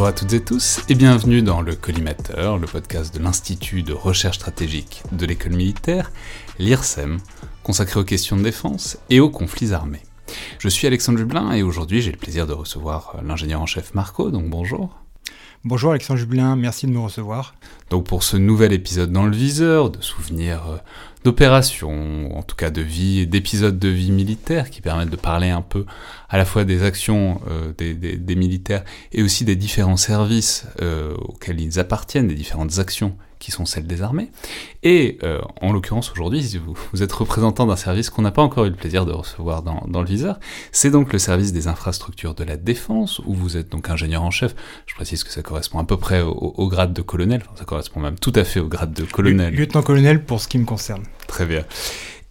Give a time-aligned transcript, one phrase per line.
[0.00, 3.92] Bonjour à toutes et tous et bienvenue dans le Collimateur, le podcast de l'Institut de
[3.92, 6.10] recherche stratégique de l'école militaire,
[6.58, 7.18] l'IRSEM,
[7.62, 10.00] consacré aux questions de défense et aux conflits armés.
[10.58, 13.92] Je suis Alexandre Jublin et aujourd'hui j'ai le plaisir de recevoir euh, l'ingénieur en chef
[13.92, 14.96] Marco, donc bonjour.
[15.62, 17.54] Bonjour Alexandre Jublin, merci de me recevoir.
[17.90, 20.76] Donc pour ce nouvel épisode dans le viseur, de souvenirs euh,
[21.22, 25.60] d'opérations, en tout cas de vie, d'épisodes de vie militaire qui permettent de parler un
[25.60, 25.84] peu
[26.30, 30.66] à la fois des actions euh, des, militaires et aussi des différents services
[31.18, 34.30] auxquels ils appartiennent, des différentes actions qui sont celles des armées.
[34.84, 38.66] Et euh, en l'occurrence aujourd'hui, vous, vous êtes représentant d'un service qu'on n'a pas encore
[38.66, 40.38] eu le plaisir de recevoir dans, dans le viseur.
[40.70, 44.30] C'est donc le service des infrastructures de la défense, où vous êtes donc ingénieur en
[44.30, 44.54] chef.
[44.86, 47.64] Je précise que ça correspond à peu près au, au grade de colonel, enfin, ça
[47.64, 49.54] correspond même tout à fait au grade de colonel.
[49.54, 51.02] Lieutenant-colonel pour ce qui me concerne.
[51.26, 51.64] Très bien.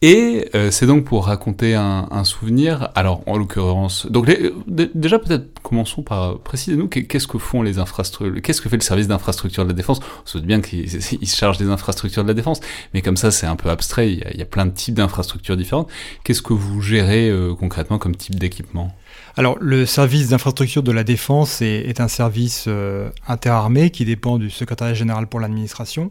[0.01, 2.89] Et euh, c'est donc pour raconter un, un, souvenir.
[2.95, 4.31] Alors, en l'occurrence, donc
[4.67, 8.81] déjà peut-être commençons par préciser nous qu'est-ce que font les infrastructures, qu'est-ce que fait le
[8.81, 9.99] service d'infrastructure de la défense?
[9.99, 12.61] On se doute bien qu'il se charge des infrastructures de la défense,
[12.93, 14.13] mais comme ça c'est un peu abstrait.
[14.13, 15.89] Il y, a, il y a, plein de types d'infrastructures différentes.
[16.23, 18.95] Qu'est-ce que vous gérez euh, concrètement comme type d'équipement?
[19.35, 24.37] Alors, le service d'infrastructure de la défense est, est un service euh, interarmé qui dépend
[24.37, 26.09] du secrétariat général pour l'administration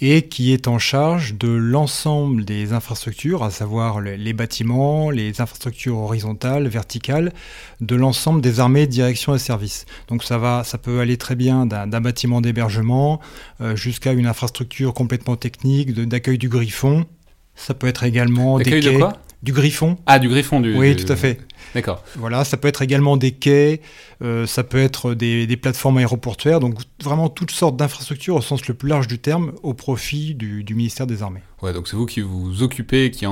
[0.00, 5.98] et qui est en charge de l'ensemble des infrastructures, à savoir les bâtiments, les infrastructures
[5.98, 7.32] horizontales, verticales,
[7.80, 9.86] de l'ensemble des armées, directions et services.
[10.08, 13.20] Donc ça va, ça peut aller très bien d'un bâtiment d'hébergement
[13.60, 17.06] euh, jusqu'à une infrastructure complètement technique d'accueil du griffon.
[17.54, 19.12] Ça peut être également des quais, de quoi?
[19.44, 19.96] Du griffon.
[20.06, 20.76] Ah, du griffon, du.
[20.76, 21.38] Oui, tout à fait.
[21.74, 22.02] D'accord.
[22.16, 23.80] Voilà, ça peut être également des quais,
[24.22, 28.66] euh, ça peut être des, des, plateformes aéroportuaires, donc vraiment toutes sortes d'infrastructures au sens
[28.68, 31.42] le plus large du terme, au profit du, du ministère des Armées.
[31.62, 33.26] Ouais, donc c'est vous qui vous occupez, qui,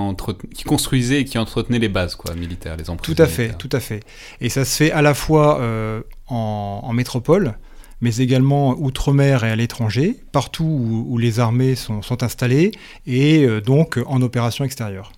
[0.64, 3.14] construisez et qui entretenez les bases quoi, militaires, les emprises.
[3.14, 4.00] Tout à fait, tout à fait.
[4.40, 7.54] Et ça se fait à la fois euh, en, en métropole,
[8.00, 12.72] mais également outre-mer et à l'étranger, partout où, où, les armées sont, sont installées,
[13.06, 15.12] et euh, donc en opération extérieure.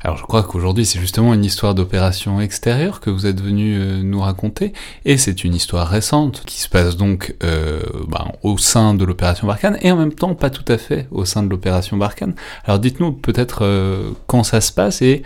[0.00, 4.02] Alors je crois qu'aujourd'hui c'est justement une histoire d'opération extérieure que vous êtes venu euh,
[4.02, 4.72] nous raconter,
[5.04, 9.46] et c'est une histoire récente qui se passe donc euh, ben, au sein de l'opération
[9.46, 12.34] Barkhane, et en même temps pas tout à fait au sein de l'opération Barkhane.
[12.64, 15.22] Alors dites-nous peut-être euh, quand ça se passe et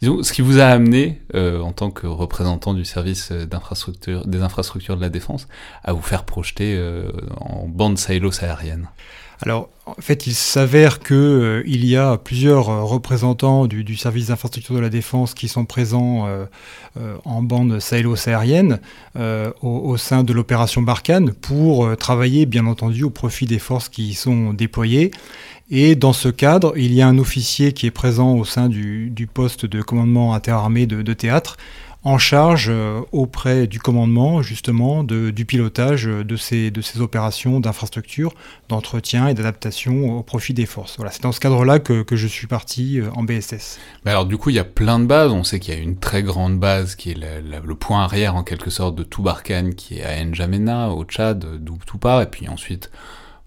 [0.00, 5.00] disons, ce qui vous a amené en tant que représentant du service des infrastructures de
[5.00, 5.46] la défense
[5.84, 6.80] à vous faire projeter
[7.38, 8.88] en bande silos aérienne.
[9.42, 14.74] Alors, en fait, il s'avère que euh, y a plusieurs euh, représentants du, service d'infrastructure
[14.74, 16.46] de la défense qui sont présents euh,
[17.24, 18.80] en bande sahélo-saharienne
[19.16, 24.08] au, au, sein de l'opération Barkhane pour travailler, bien entendu, au profit des forces qui
[24.08, 25.10] y sont déployées.
[25.70, 29.28] Et dans ce cadre, il y a un officier qui est présent au sein du,
[29.32, 31.56] poste de commandement interarmé de théâtre
[32.02, 38.32] en charge euh, auprès du commandement justement du pilotage de ces, de ces opérations d'infrastructure,
[38.68, 40.96] d'entretien et d'adaptation au profit des forces.
[40.96, 43.78] Voilà, c'est dans ce cadre-là que, je suis parti euh, en BSS.
[44.04, 45.32] Alors du coup, il y a plein de bases.
[45.32, 48.42] On sait qu'il y a une très grande base qui est le point arrière en
[48.42, 51.78] quelque sorte de tout Barkhane, qui est à N'Djamena, au Tchad, d'où
[52.22, 52.90] et puis ensuite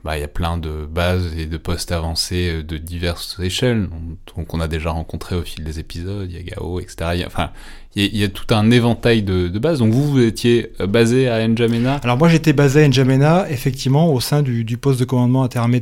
[0.03, 3.87] bah, il y a plein de bases et de postes avancés euh, de diverses échelles,
[4.35, 7.11] donc on a déjà rencontré au fil des épisodes, il y a Gao, etc.
[7.15, 7.51] Y a, enfin,
[7.95, 9.79] il y, a, tout un éventail de, bases.
[9.79, 12.01] Donc vous, vous étiez euh, basé à N'Djamena?
[12.03, 15.79] Alors moi j'étais basé à N'Djamena, effectivement, au sein du, poste de commandement interarmé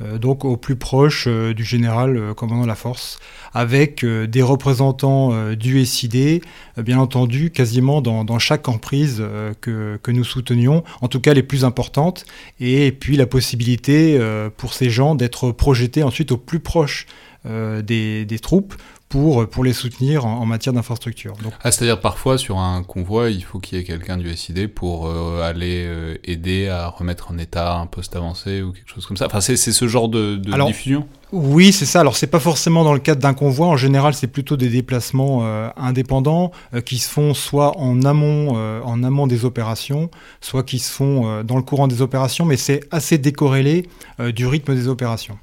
[0.00, 3.18] donc au plus proche euh, du général euh, commandant la force,
[3.52, 6.42] avec euh, des représentants euh, du SID,
[6.78, 9.22] bien entendu, quasiment dans, chaque emprise
[9.60, 12.24] que, que nous soutenions, en tout cas les plus importantes,
[12.58, 14.18] et puis la possibilité
[14.56, 17.06] pour ces gens d'être projetés ensuite au plus proche
[17.44, 18.74] des, troupes
[19.08, 21.34] pour, pour les soutenir en, matière d'infrastructure.
[21.62, 25.06] Ah, C'est-à-dire parfois sur un convoi, il faut qu'il y ait quelqu'un du SID pour
[25.06, 29.16] euh, aller euh, aider à remettre en état un poste avancé ou quelque chose comme
[29.16, 29.26] ça.
[29.26, 31.06] Enfin, c'est ce genre de, de diffusion?
[31.32, 32.00] Oui, c'est ça.
[32.00, 33.66] Alors, c'est pas forcément dans le cadre d'un convoi.
[33.66, 36.52] En général, c'est plutôt des déplacements euh, indépendants
[36.84, 40.10] qui se font soit en amont, en amont des opérations,
[40.40, 43.88] soit qui se font dans le courant des opérations, mais c'est assez décorrélé
[44.34, 45.38] du rythme des opérations.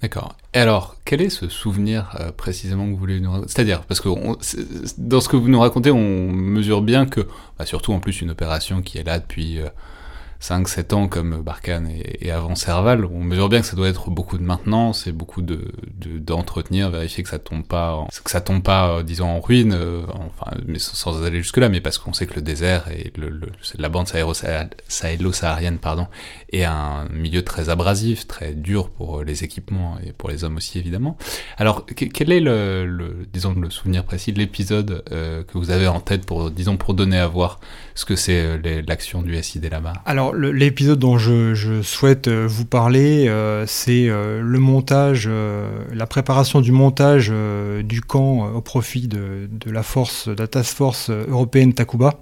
[0.00, 0.36] D'accord.
[0.52, 3.52] Alors, quel est ce souvenir euh, précisément que vous voulez nous raconter?
[3.52, 4.08] C'est-à-dire, parce que
[4.96, 7.26] dans ce que vous nous racontez, on mesure bien que,
[7.58, 9.68] bah, surtout en plus une opération qui est là depuis euh,
[10.40, 14.38] 5-7 ans comme Barkhane et, avant Serval, on mesure bien que ça doit être beaucoup
[14.38, 18.90] de maintenance et beaucoup de d'entretenir, vérifier que ça tombe pas, que ça tombe pas,
[18.90, 22.26] euh, disons en ruine, euh, enfin, mais sans, aller jusque là, mais parce qu'on sait
[22.26, 23.48] que le désert et le, le
[23.78, 26.06] la bande sahélo-saharienne, pardon,
[26.52, 30.78] est un milieu très abrasif, très dur pour les équipements et pour les hommes aussi
[30.78, 31.16] évidemment.
[31.56, 35.88] Alors, quel est le, le, disons le souvenir précis de l'épisode euh, que vous avez
[35.88, 37.60] en tête pour, disons, pour donner à voir
[37.94, 39.94] ce que c'est l'action du SID là-bas?
[40.06, 45.28] Alors l'épisode dont je, souhaite euh, vous parler, euh, c'est euh, le montage,
[45.92, 47.32] la préparation du montage
[47.82, 52.20] du camp au profit de, la force, de la task force européenne Takuba.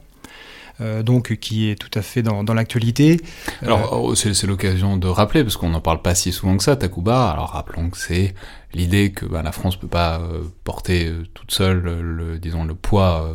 [1.03, 3.21] donc qui est tout à fait dans, l'actualité.
[3.63, 6.77] Alors oh, c'est l'occasion de rappeler, parce qu'on n'en parle pas si souvent que ça,
[6.77, 8.35] Takuba, alors rappelons que c'est
[8.75, 10.21] l'idée que bah, la France peut pas
[10.65, 13.35] porter toute seule le, disons, le poids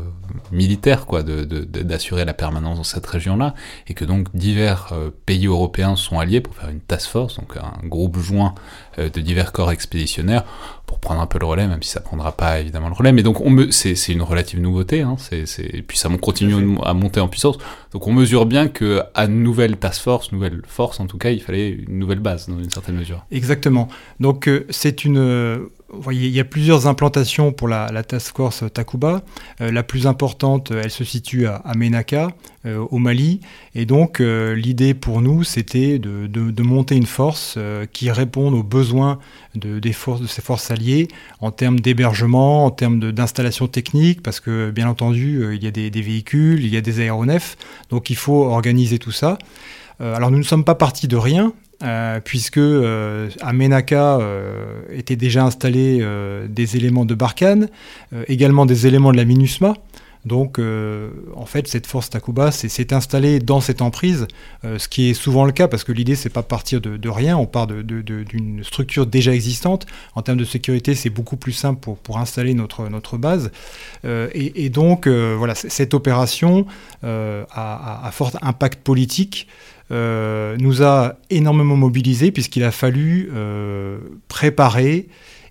[0.52, 3.54] militaire quoi, d'assurer de, la permanence dans cette région-là,
[3.88, 7.58] et que donc divers euh, pays européens sont alliés pour faire une task force, donc
[7.58, 8.56] un groupe joint
[9.00, 10.44] euh, de divers corps expéditionnaires
[10.86, 13.14] pour prendre un peu le relais, même si ça prendra pas évidemment le relais.
[13.14, 17.22] Mais donc on c'est une relative nouveauté, hein, c'est et puis ça continue à monter
[17.22, 17.58] en puissance.
[17.94, 21.42] Donc on mesure bien que à nouvelle task force, nouvelle force en tout cas, il
[21.42, 23.26] fallait une nouvelle base dans une certaine mesure.
[23.32, 23.88] Exactement.
[24.20, 25.18] Donc euh, c'est une
[26.00, 29.22] voyez, il y a plusieurs implantations pour la, task force Takuba.
[29.60, 32.30] Euh, la plus importante, elle se situe à, à Menaka,
[32.66, 33.42] euh, au Mali.
[33.76, 37.58] Et donc, euh, l'idée pour nous, c'était de, monter une force
[37.92, 39.20] qui réponde aux besoins
[39.56, 39.82] de
[40.28, 41.08] ces forces alliées
[41.40, 45.90] en termes d'hébergement, en termes d'installation technique, parce que, bien entendu, il y a des,
[45.90, 47.58] des, véhicules, il y a des aéronefs.
[47.90, 49.38] Donc, il faut organiser tout ça.
[50.00, 51.52] alors, nous ne sommes pas partis de rien.
[51.84, 56.06] Euh, puisque euh, à Menaka euh, étaient déjà installés
[56.48, 57.70] des éléments de Barkhane,
[58.28, 59.74] également des éléments de la MINUSMA.
[60.24, 60.60] Donc,
[61.34, 64.28] en fait, cette force Takuba s'est installée dans cette emprise,
[64.64, 67.48] ce qui est souvent le cas parce que l'idée, c'est pas partir de, rien, on
[67.48, 69.88] part d'une structure déjà existante.
[70.14, 73.52] En termes de sécurité, c'est beaucoup plus simple pour, pour installer notre, notre base.
[74.04, 76.68] Et, donc, voilà, cette opération
[77.02, 79.48] a, a, fort impact politique.
[79.92, 84.00] Euh, nous a énormément mobilisés puisqu'il a fallu euh,
[84.30, 85.10] préparer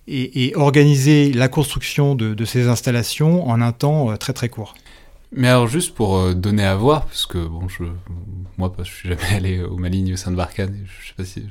[0.08, 4.75] et, organiser la construction de, ces installations en un temps euh, très très court.
[5.32, 7.84] Mais alors juste pour donner à voir, parce que bon, je,
[8.58, 11.46] moi je suis jamais allé au Mali au sein de Barkhane, je sais pas si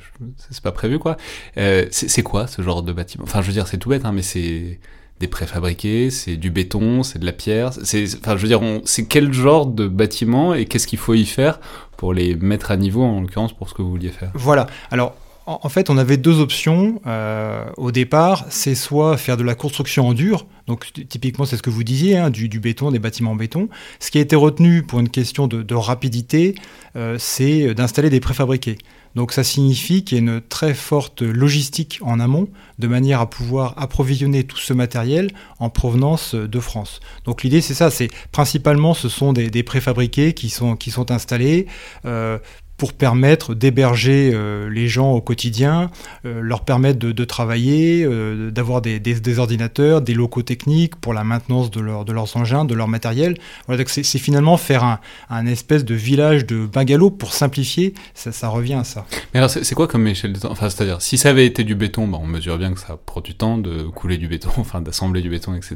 [0.50, 1.16] c'est pas prévu quoi.
[1.56, 3.24] c'est quoi ce genre de bâtiment?
[3.24, 4.80] Enfin je veux dire c'est tout bête, hein, mais c'est
[5.20, 7.72] des préfabriqués, c'est du béton, c'est de la pierre.
[7.84, 11.26] C'est, enfin, je veux dire, c'est quel genre de bâtiment et qu'est-ce qu'il faut y
[11.26, 11.60] faire
[11.98, 14.32] pour les mettre à niveau, en l'occurrence, pour ce que vous vouliez faire?
[14.34, 14.68] Voilà.
[14.92, 15.16] Alors,
[15.50, 18.46] en fait, on avait deux options euh, au départ.
[18.50, 22.18] C'est soit faire de la construction en dur, donc typiquement c'est ce que vous disiez,
[22.18, 23.68] hein, du, béton, des bâtiments en béton.
[24.00, 26.54] Ce qui a été retenu pour une question de, rapidité,
[26.96, 28.78] euh, c'est d'installer des préfabriqués.
[29.16, 32.48] Donc ça signifie qu'il y a une très forte logistique en amont,
[32.78, 37.00] de manière à pouvoir approvisionner tout ce matériel en provenance de France.
[37.26, 40.78] Donc l'idée c'est ça, c'est principalement ce sont des, préfabriqués qui sont,
[41.12, 41.66] installés.
[42.06, 42.38] Euh,
[42.80, 45.92] pour permettre d'héberger euh, les gens au quotidien,
[46.26, 51.70] euh, leur permettre de, travailler, euh, d'avoir des, ordinateurs, des locaux techniques pour la maintenance
[51.72, 53.38] de, leur, de leurs engins, de leur matériel.
[53.68, 58.76] Voilà, c'est, finalement faire un, espèce de village de bungalow pour simplifier, ça, ça revient
[58.76, 59.06] à ça.
[59.34, 60.52] Mais alors c'est, quoi comme échelle de temps?
[60.52, 63.20] Enfin, c'est-à-dire, si ça avait été du béton, bah, on mesure bien que ça prend
[63.20, 65.76] du temps de couler du béton, enfin d'assembler du béton, etc.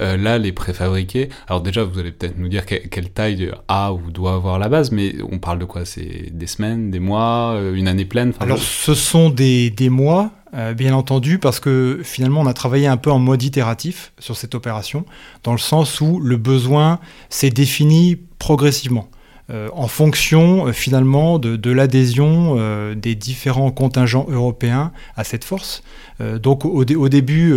[0.00, 4.32] là, les préfabriqués, alors déjà, vous allez peut-être nous dire quelle taille a ou doit
[4.32, 5.84] avoir la base, mais on parle de quoi?
[5.84, 10.30] C'est des, semaines, des mois, euh, une année pleine Alors, ce sont des, des mois,
[10.54, 14.36] euh, bien entendu, parce que finalement, on a travaillé un peu en mode itératif sur
[14.36, 15.04] cette opération,
[15.42, 19.08] dans le sens où le besoin s'est défini progressivement.
[19.48, 22.56] Euh, en fonction finalement de, l'adhésion
[22.96, 25.84] des différents contingents européens à cette force.
[26.18, 27.56] donc au, au début,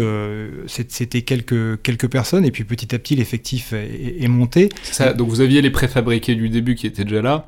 [0.67, 4.69] c'était quelques, quelques personnes, et puis petit à petit, l'effectif est, est, monté.
[4.83, 7.47] Ça, donc vous aviez les préfabriqués du début qui étaient déjà là,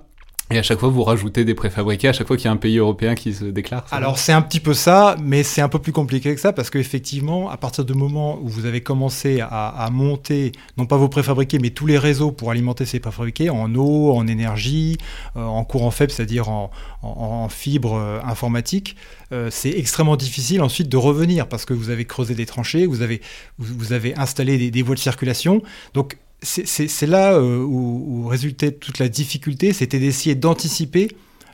[0.51, 2.58] Et à chaque fois, vous rajoutez des préfabriqués à chaque fois qu'il y a un
[2.58, 5.79] pays européen qui se déclare Alors, c'est un petit peu ça, mais c'est un peu
[5.79, 9.89] plus compliqué que ça parce qu'effectivement, à partir du moment où vous avez commencé à,
[9.91, 14.12] monter, non pas vos préfabriqués, mais tous les réseaux pour alimenter ces préfabriqués en eau,
[14.12, 14.98] en énergie,
[15.36, 18.96] euh, en courant faible, c'est-à-dire en, en, fibre euh, informatique,
[19.31, 23.01] euh, c'est extrêmement difficile ensuite de revenir parce que vous avez creusé des tranchées, vous
[23.01, 23.22] avez,
[23.58, 25.62] vous, avez installé des, des voies de circulation.
[25.93, 31.10] Donc, c'est là euh, où, résultait toute la difficulté, c'était d'essayer d'anticiper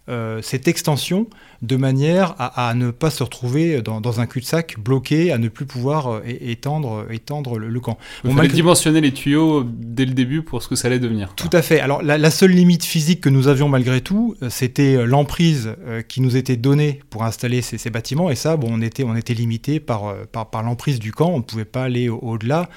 [0.10, 1.28] euh, cette extension
[1.62, 6.08] de manière à, ne pas se retrouver dans, un cul-de-sac bloqué, à ne plus pouvoir
[6.08, 7.98] euh, étendre, étendre le, camp.
[8.24, 11.34] On fallait dimensionner les tuyaux dès le début pour ce que ça allait devenir.
[11.36, 11.80] Tout à fait.
[11.80, 15.76] Alors la, seule limite physique que nous avions malgré tout, euh, c'était l'emprise
[16.08, 18.30] qui nous était donnée pour installer ces, bâtiments.
[18.30, 21.32] Et ça, bon, on était, on était limité par, par, l'emprise du camp.
[21.32, 22.70] On ne pouvait pas aller au-delà,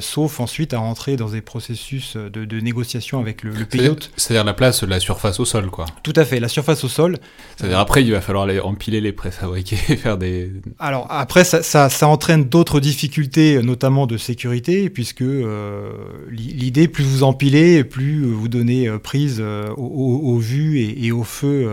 [0.00, 4.10] sauf ensuite à rentrer dans des processus de, négociation avec le, le pays hôte.
[4.16, 5.86] C'est-à-dire la place, la surface au sol, quoi.
[6.02, 6.40] Tout à fait.
[6.40, 7.18] La surface au sol.
[7.56, 10.50] C'est-à-dire après, il va falloir les, empiler les préfabriqués, faire des...
[10.78, 15.90] Alors après, ça, ça, entraîne d'autres difficultés, notamment de sécurité, puisque euh,
[16.30, 21.68] l'idée, plus vous empilez, plus vous donnez euh, prise euh, au, vu et, au feu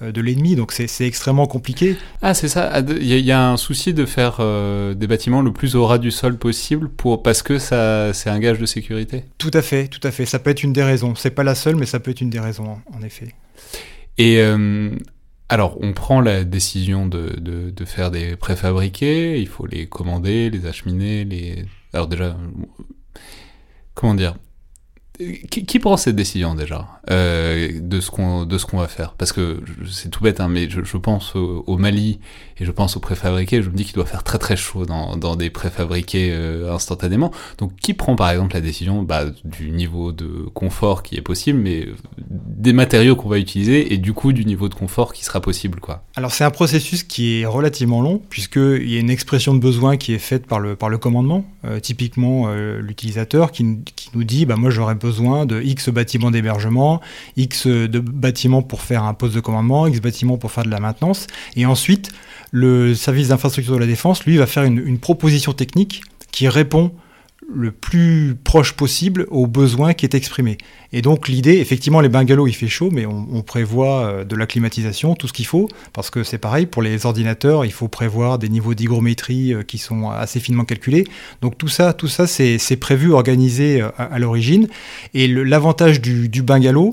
[0.00, 0.56] de l'ennemi.
[0.56, 1.96] Donc c'est extrêmement compliqué.
[2.22, 2.82] Ah, c'est ça.
[3.00, 4.40] Il y, a un souci de faire
[4.94, 8.38] des bâtiments le plus au ras du sol possible pour, parce que ça, c'est un
[8.38, 9.24] gage de sécurité.
[9.38, 10.26] Tout à fait, tout à fait.
[10.26, 11.14] Ça peut être une des raisons.
[11.14, 13.34] C'est pas la seule, mais ça peut être une des raisons, en effet.
[14.18, 14.90] Et euh,
[15.54, 20.66] alors, on prend la décision de, de, faire des préfabriqués, il faut les commander, les
[20.66, 21.64] acheminer, les...
[21.92, 22.36] Alors déjà,
[23.94, 24.34] comment dire
[25.16, 29.12] qui, prend cette décision déjà euh, de ce qu'on de ce qu'on va faire?
[29.12, 32.18] Parce que c'est tout bête, hein, mais je, pense au, Mali
[32.58, 33.62] et je pense aux préfabriqués.
[33.62, 37.30] Je me dis qu'il doit faire très très chaud dans, dans des préfabriqués euh, instantanément.
[37.58, 41.60] Donc, qui prend par exemple la décision bah, du niveau de confort qui est possible,
[41.60, 41.86] mais
[42.18, 45.78] des matériaux qu'on va utiliser et du coup du niveau de confort qui sera possible,
[45.78, 46.02] quoi?
[46.16, 49.60] Alors, c'est un processus qui est relativement long puisque il y a une expression de
[49.60, 54.10] besoin qui est faite par le par le commandement, euh, typiquement euh, l'utilisateur qui, qui
[54.14, 57.00] nous dit bah moi j'aurais de X bâtiments d'hébergement,
[57.36, 60.80] X de bâtiments pour faire un poste de commandement, X bâtiments pour faire de la
[60.80, 61.26] maintenance.
[61.56, 62.10] Et ensuite,
[62.50, 66.92] le service d'infrastructure de la défense, lui, va faire une, proposition technique qui répond
[67.52, 70.58] le plus proche possible aux besoins qui est exprimé.
[70.92, 74.46] Et donc l'idée, effectivement, les bungalows, il fait chaud, mais on, prévoit euh, de la
[74.46, 78.38] climatisation, tout ce qu'il faut, parce que c'est pareil, pour les ordinateurs, il faut prévoir
[78.38, 81.06] des niveaux d'hygrométrie euh, qui sont assez finement calculés.
[81.42, 84.68] Donc tout ça, tout ça c'est prévu, organisé euh, à, l'origine.
[85.12, 86.92] Et l'avantage du, bungalow,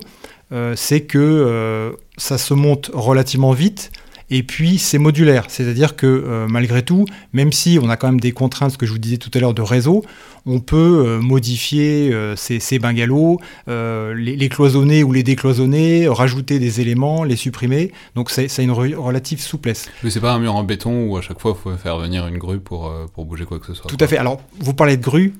[0.75, 3.91] c'est que ça se monte relativement vite,
[4.33, 8.21] et puis c'est modulaire, c'est-à-dire que euh, malgré tout, même si on a quand même
[8.21, 10.05] des contraintes, ce que je vous disais tout à l'heure, de réseau,
[10.45, 17.25] on peut euh, modifier euh, ces, bungalows, les, cloisonner ou les décloisonner, rajouter des éléments,
[17.25, 17.91] les supprimer.
[18.15, 19.89] Donc c'est une relative souplesse.
[20.01, 22.25] Mais c'est pas un mur en béton où à chaque fois il faut faire venir
[22.25, 23.89] une grue pour, pour bouger quoi que ce soit.
[23.89, 24.17] Tout à fait.
[24.17, 25.33] Alors vous parlez de grue,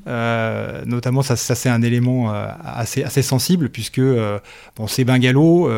[0.86, 5.70] notamment ça, ça c'est un élément assez, assez sensible puisque bon, ces bungalows,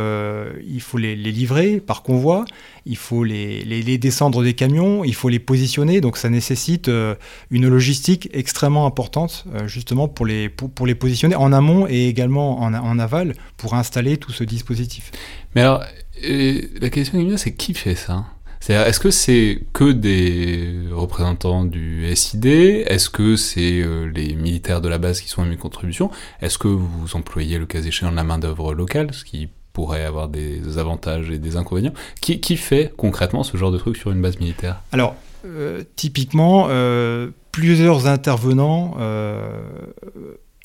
[0.68, 2.46] il faut les, les livrer par convoi
[2.86, 7.16] il faut les, les, descendre des camions, il faut les positionner, donc ça nécessite euh,
[7.52, 12.62] une logistique extrêmement importante euh, justement pour les, pour, les positionner en amont et également
[12.62, 15.12] en, en, aval pour installer tout ce dispositif.
[15.56, 15.84] Mais alors,
[16.24, 18.26] euh, la question qui me c'est qui fait ça?
[18.70, 23.84] Est-ce que c'est que des représentants du SID Est-ce que c'est
[24.16, 26.10] les militaires de la base qui sont à mes contributions
[26.42, 30.30] Est-ce que vous employez le cas échéant de la main-d'œuvre locale, ce qui pourrait avoir
[30.30, 31.94] des avantages et des inconvénients.
[32.22, 34.82] Qui, qui fait concrètement ce genre de truc sur une base militaire?
[34.92, 35.16] Alors,
[35.46, 39.62] euh, typiquement, euh, plusieurs intervenants euh,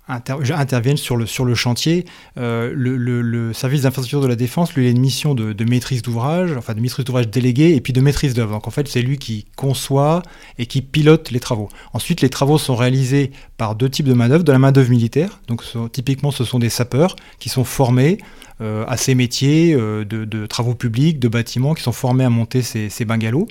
[0.08, 2.04] interviennent sur le, sur le chantier.
[2.36, 6.74] le, service d'infrastructure de la défense, lui, il a une mission de, maîtrise d'ouvrage, enfin
[6.74, 8.52] de maîtrise d'ouvrage délégué et puis de maîtrise d'œuvre.
[8.52, 10.22] Donc en fait, c'est lui qui conçoit
[10.58, 11.68] et qui pilote les travaux.
[11.92, 15.40] Ensuite, les travaux sont réalisés par deux types de main-d'œuvre, de la main-d'œuvre militaire.
[15.48, 15.62] Donc
[15.92, 18.18] typiquement, ce sont des sapeurs qui sont formés
[18.60, 22.62] euh, à ces métiers euh, de, travaux publics, de bâtiments qui sont formés à monter
[22.62, 23.46] ces, ces bungalows.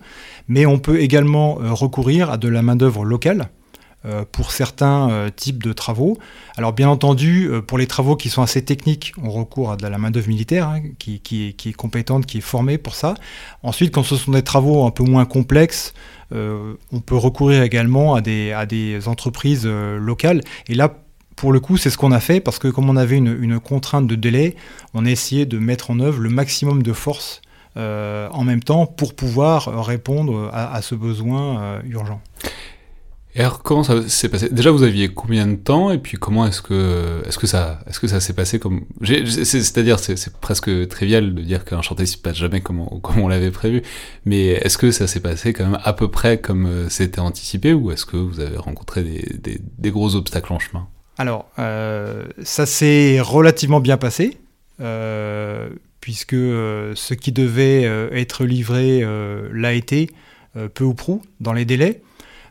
[0.50, 3.50] Mais on peut également euh, recourir à de la main-d'œuvre locale
[4.32, 6.18] pour certains types de travaux.
[6.56, 9.98] Alors bien entendu, pour les travaux qui sont assez techniques, on recourt à de la
[9.98, 13.16] main-d'œuvre militaire hein, qui, est, compétente, qui est formée pour ça.
[13.64, 15.94] Ensuite, quand ce sont des travaux un peu moins complexes,
[16.32, 20.42] on peut recourir également à des, entreprises locales.
[20.70, 20.94] Et là,
[21.38, 24.08] pour le coup, c'est ce qu'on a fait parce que comme on avait une, contrainte
[24.08, 24.56] de délai,
[24.94, 27.42] on a essayé de mettre en œuvre le maximum de force
[27.78, 32.22] euh, en même temps pour pouvoir répondre à, ce besoin euh, urgent.
[33.40, 34.50] Alors, comment ça s'est passé?
[34.50, 35.92] Déjà, vous aviez combien de temps?
[35.92, 40.00] Et puis, comment est-ce que, est-ce que ça, est-ce que ça s'est passé comme C'est-à-dire,
[40.00, 43.52] c'est presque trivial de dire qu'un chantier se passe jamais comme on, comme on l'avait
[43.52, 43.84] prévu.
[44.26, 47.74] Mais est-ce que ça s'est passé quand même à peu près comme euh, c'était anticipé,
[47.74, 50.88] ou est-ce que vous avez rencontré des, des, gros obstacles en chemin?
[51.20, 54.40] Alors, euh, ça s'est relativement bien passé.
[54.80, 55.70] Euh,
[56.02, 59.06] puisque ce qui devait être livré
[59.52, 60.10] l'a été,
[60.74, 62.02] peu ou prou, dans les délais.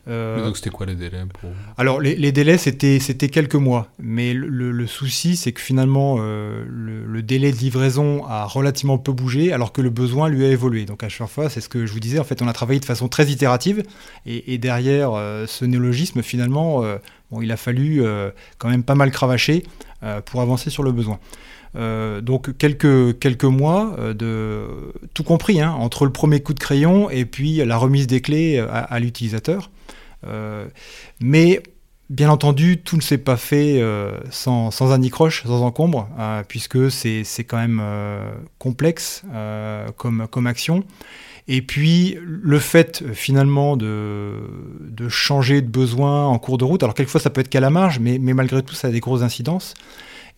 [0.09, 1.51] Euh, donc c'était quoi les délais pour...
[1.77, 7.23] Alors les, délais c'était c'était quelques mois, mais le, souci c'est que finalement euh, le,
[7.23, 10.85] délai de livraison a relativement peu bougé alors que le besoin lui a évolué.
[10.85, 12.79] Donc à chaque fois c'est ce que je vous disais en fait on a travaillé
[12.79, 13.83] de façon très itérative
[14.27, 16.83] et, derrière euh, ce néologisme finalement
[17.31, 18.03] bon, il a fallu
[18.59, 19.65] quand même pas mal cravacher
[20.25, 21.19] pour avancer sur le besoin.
[22.23, 24.69] donc quelques, quelques mois de
[25.15, 28.61] tout compris hein, entre le premier coup de crayon et puis la remise des clés
[28.61, 29.71] à l'utilisateur.
[30.25, 30.67] Euh,
[31.21, 31.63] mais
[32.09, 36.89] Bien entendu, tout ne s'est pas fait euh, sans, sans anicroche, sans encombre, euh, puisque
[36.89, 37.83] c'est quand même
[38.61, 39.25] complexe
[39.97, 40.85] comme, comme action.
[41.49, 44.35] Et puis, le fait finalement de,
[44.83, 47.71] de, changer de besoin en cours de route, alors quelquefois ça peut être qu'à la
[47.71, 49.75] marge, mais, mais malgré tout ça a des grosses incidences.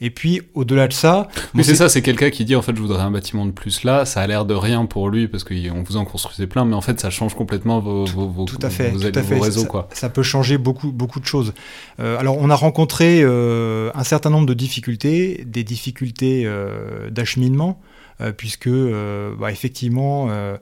[0.00, 1.28] Et puis, au-delà de ça.
[1.54, 3.82] Mais c'est ça, c'est quelqu'un qui dit en fait, je voudrais un bâtiment de plus
[3.82, 4.04] là.
[4.04, 6.80] Ça a l'air de rien pour lui parce qu'on vous en construisait plein, mais en
[6.80, 9.38] fait, ça change complètement vos, vos, vos, tout à fait, vos, tout à fait.
[9.38, 9.62] réseaux.
[9.62, 9.88] Ça, quoi.
[9.92, 11.52] ça peut changer beaucoup, beaucoup de choses.
[11.98, 17.80] Euh, alors, on a rencontré euh, un certain nombre de difficultés, des difficultés euh, d'acheminement.
[18.20, 20.56] Euh, puisque euh, bah, effectivement euh,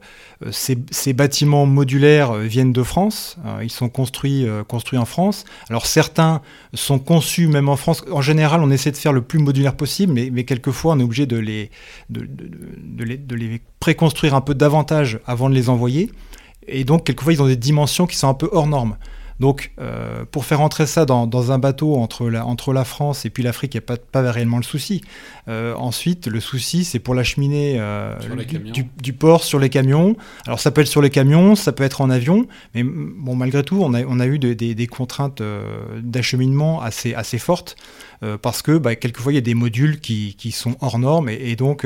[0.51, 5.45] ces, bâtiments modulaires viennent de France, ils sont construits, construits en France.
[5.69, 6.41] Alors certains
[6.75, 8.03] sont conçus même en France.
[8.11, 11.03] En général, on essaie de faire le plus modulaire possible, mais, mais quelquefois on est
[11.03, 11.71] obligé de les,
[12.09, 12.27] de,
[13.03, 16.11] les, de les préconstruire un peu davantage avant de les envoyer.
[16.67, 18.97] Et donc, quelquefois, ils ont des dimensions qui sont un peu hors normes.
[19.39, 23.29] Donc, euh, pour faire entrer ça dans, un bateau entre la, entre la, France et
[23.29, 25.01] puis l'Afrique, il n'y a pas, pas réellement le souci.
[25.47, 28.15] Euh, ensuite, le souci, c'est pour l'acheminer euh,
[29.01, 30.15] du, port sur les camions.
[30.45, 33.63] Alors, ça peut être sur les camions, ça peut être en avion, mais bon, malgré
[33.63, 35.43] tout, on a, on a eu des, contraintes
[36.01, 37.75] d'acheminement assez, assez fortes.
[38.41, 41.55] parce que bah, quelquefois il y a des modules qui, qui sont hors normes et
[41.55, 41.85] donc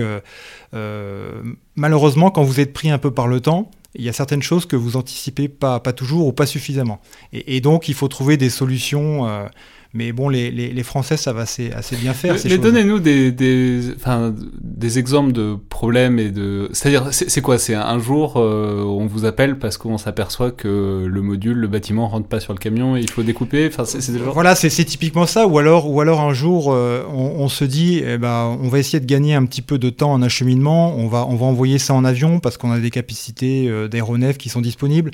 [1.76, 4.66] malheureusement quand vous êtes pris un peu par le temps, il y a certaines choses
[4.66, 7.02] que vous anticipez pas, pas toujours ou pas suffisamment.
[7.34, 9.48] Et, donc, il faut trouver des solutions euh,
[9.94, 12.38] mais bon, les, les, Français savent assez, assez bien faire.
[12.46, 13.82] Mais donnez-nous des, des,
[14.62, 16.70] des exemples de problèmes et de.
[16.72, 17.58] C'est-à-dire, c'est quoi?
[17.58, 22.08] C'est un jour, euh, on vous appelle parce qu'on s'aperçoit que le module, le bâtiment
[22.08, 23.68] rentre pas sur le camion et il faut découper?
[23.68, 25.46] Enfin, c'est Voilà, c'est typiquement ça.
[25.46, 29.02] Ou alors, ou alors un jour, euh, on, se dit, eh ben, on va essayer
[29.02, 30.96] de gagner un petit peu de temps en acheminement.
[30.96, 34.38] On va, on va envoyer ça en avion parce qu'on a des capacités euh, d'aéronefs
[34.38, 35.12] qui sont disponibles.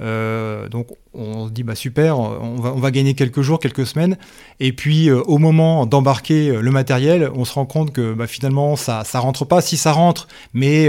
[0.00, 4.16] Euh, donc on se dit bah super, on va, gagner quelques jours, quelques semaines.
[4.60, 8.26] Et puis euh, au moment d'embarquer euh, le matériel, on se rend compte que bah,
[8.26, 9.60] finalement ça ça rentre pas.
[9.60, 10.88] Si ça rentre, mais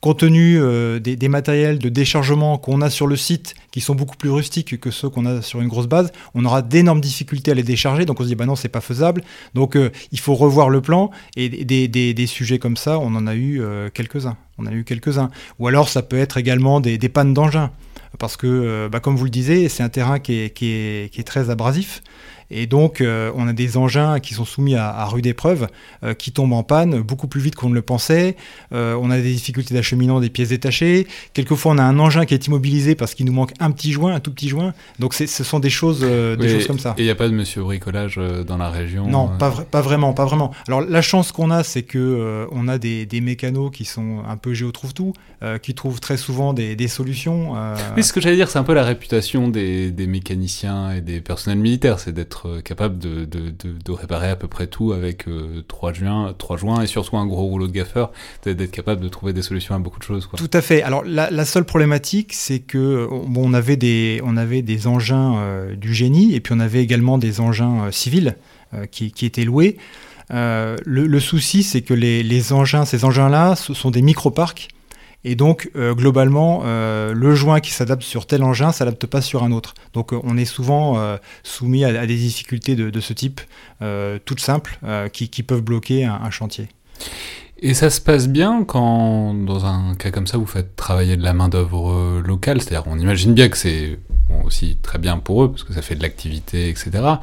[0.00, 0.60] compte tenu
[1.00, 4.90] des, matériels de déchargement qu'on a sur le site, qui sont beaucoup plus rustiques que
[4.90, 8.04] ceux qu'on a sur une grosse base, on aura d'énormes difficultés à les décharger.
[8.04, 9.22] Donc on se dit bah non c'est pas faisable.
[9.54, 9.76] Donc
[10.12, 11.10] il faut revoir le plan.
[11.36, 13.62] Et des, sujets comme ça, on en a eu
[13.94, 14.36] quelques-uns.
[14.58, 15.30] On a eu quelques-uns.
[15.58, 17.70] Ou alors ça peut être également des, pannes d'engins
[18.18, 22.02] parce que, euh, bah, comme vous le c'est un terrain qui est très abrasif.
[22.50, 25.68] Et donc, euh, on a des engins qui sont soumis à, rude épreuve,
[26.02, 28.36] euh, qui tombent en panne beaucoup plus vite qu'on ne le pensait.
[28.72, 31.06] Euh, on a des difficultés d'acheminement des pièces détachées.
[31.32, 34.14] Quelquefois, on a un engin qui est immobilisé parce qu'il nous manque un petit joint,
[34.14, 34.74] un tout petit joint.
[34.98, 36.94] Donc, ce sont des choses, des choses comme ça.
[36.98, 40.12] Et il n'y a pas de monsieur bricolage dans la région Non, pas, pas, vraiment,
[40.12, 40.52] pas vraiment.
[40.66, 44.36] Alors, la chance qu'on a, c'est que on a des, des, mécanos qui sont un
[44.36, 45.12] peu géotrouve-tout,
[45.62, 47.54] qui trouvent très souvent des, des solutions.
[47.96, 51.20] Oui, ce que j'allais dire, c'est un peu la réputation des, des mécaniciens et des
[51.20, 55.28] personnels militaires, c'est d'être euh, capable de, de, de, réparer à peu près tout avec
[55.28, 58.12] euh, trois joints, trois joints et surtout un gros rouleau de gaffeur,
[58.44, 60.28] d'être capable de trouver des solutions à beaucoup de choses.
[60.36, 60.82] Tout à fait.
[60.82, 65.94] Alors la, seule problématique, c'est que on avait des, on avait des engins euh, du
[65.94, 68.36] génie et puis on avait également des engins civils
[68.90, 69.76] qui, qui, étaient loués.
[70.30, 74.68] le, le, souci, c'est que les, les, engins, ces engins-là, ce sont des micro-parcs
[75.22, 79.20] et donc, euh, globalement, euh, le joint qui s'adapte sur tel engin ne s'adapte pas
[79.20, 79.74] sur un autre.
[79.92, 80.98] Donc, euh, on est souvent
[81.42, 83.40] soumis à, des difficultés de, ce type,
[84.24, 84.78] toutes simples,
[85.12, 86.68] qui, peuvent bloquer un, chantier.
[87.62, 91.22] Et ça se passe bien quand, dans un cas comme ça, vous faites travailler de
[91.22, 92.60] la main-d'œuvre locale?
[92.60, 93.98] C'est-à-dire, on imagine bien que c'est
[94.44, 97.18] aussi très bien pour eux, parce que ça fait de l'activité, etc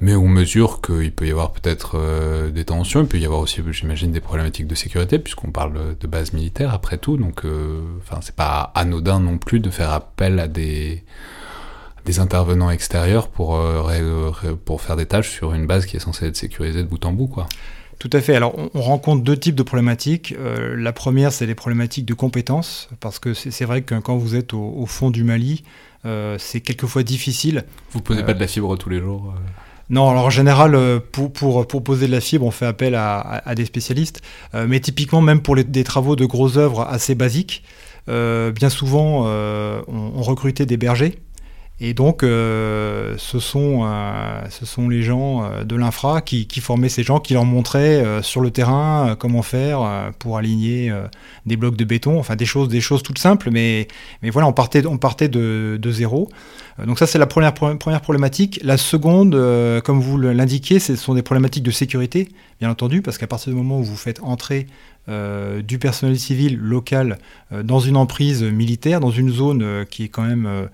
[0.00, 3.40] mais on mesure qu'il peut y avoir peut-être euh, des tensions, il peut y avoir
[3.40, 7.82] aussi, j'imagine, des problématiques de sécurité, puisqu'on parle de base militaire après tout, donc euh,
[7.98, 11.04] enfin c'est pas anodin non plus de faire appel à des
[12.06, 13.62] des intervenants extérieurs pour,
[14.64, 17.12] pour faire des tâches sur une base qui est censée être sécurisée de bout en
[17.12, 17.46] bout, quoi.
[17.98, 18.34] Tout à fait.
[18.34, 20.34] Alors, on, rencontre deux types de problématiques.
[20.38, 24.54] la première, c'est les problématiques de compétences, parce que c'est vrai que quand vous êtes
[24.54, 25.62] au, fond du Mali,
[26.38, 27.64] c'est quelquefois difficile.
[27.92, 29.34] Vous posez pas de la fibre tous les jours
[29.90, 33.42] non, alors en général, euh, pour, pour, poser de la fibre, on fait appel à,
[33.56, 34.22] des spécialistes.
[34.54, 37.64] Euh, mais typiquement, même pour des travaux de grosses œuvres assez basiques,
[38.08, 41.18] euh, bien souvent, on, recrutait des bergers
[41.82, 46.90] et donc, euh, ce, sont, euh, ce sont les gens euh, de l'infra qui, formaient
[46.90, 50.92] ces gens, qui leur montraient sur le terrain comment faire pour aligner
[51.46, 53.88] des blocs de béton, enfin des choses, des choses toutes simples, mais,
[54.22, 56.28] mais voilà, on partait, on partait de, de zéro.
[56.86, 58.60] Donc ça, c'est la première, première problématique.
[58.62, 59.32] La seconde,
[59.82, 62.28] comme vous l'indiquez, ce sont des problématiques de sécurité,
[62.60, 64.66] bien entendu, parce qu'à partir du moment où vous faites entrer
[65.08, 67.18] euh, du personnel civil local
[67.52, 70.68] euh, dans une emprise militaire, dans une zone euh, qui est quand même,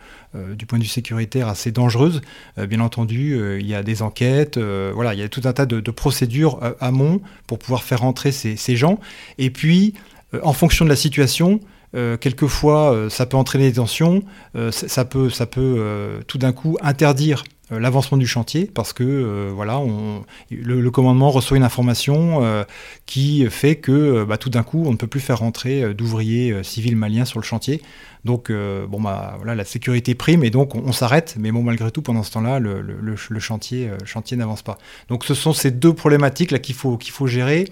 [0.54, 2.20] du point de vue sécuritaire, assez dangereuse.
[2.58, 5.90] bien entendu, il y a des enquêtes, voilà, il y a tout un tas de,
[5.90, 9.00] procédures amont pour pouvoir faire rentrer ces, gens.
[9.38, 9.94] Et puis,
[10.42, 11.60] en fonction de la situation,
[11.94, 14.24] quelquefois, ça peut entraîner des tensions,
[14.70, 19.78] ça peut, ça peut tout d'un coup interdire l'avancement du chantier parce que euh, voilà,
[19.78, 22.64] on, le, commandement reçoit une information euh,
[23.06, 26.96] qui fait que bah, tout d'un coup on ne peut plus faire rentrer d'ouvriers civils
[26.96, 27.82] maliens sur le chantier.
[28.24, 32.02] Donc bon bah voilà, la sécurité prime et donc on, s'arrête, mais bon malgré tout
[32.02, 34.78] pendant ce temps-là le, le, chantier, chantier n'avance pas.
[35.08, 37.68] Donc ce sont ces deux problématiques là qu'il faut qu'il faut gérer,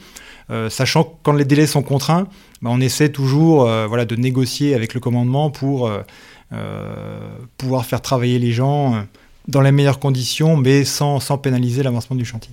[0.69, 2.29] sachant que quand les délais sont contraints,
[2.63, 5.91] bah, on essaie toujours voilà de négocier avec le commandement pour
[7.59, 9.05] pouvoir faire travailler les gens
[9.49, 12.53] dans les meilleures conditions, mais sans, sans pénaliser l'avancement du chantier.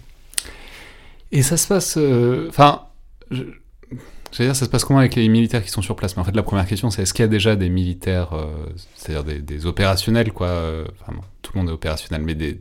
[1.31, 1.95] Et ça se passe.
[1.97, 2.81] Euh, enfin.
[3.29, 6.15] dire, ça se passe comment avec les militaires qui sont sur place?
[6.15, 8.47] Mais en fait, la première question, c'est est-ce qu'il y a déjà des militaires, euh,
[8.95, 10.47] c'est-à-dire des, opérationnels, quoi?
[10.47, 12.53] Euh, Enfin, tout le monde est opérationnel, mais des,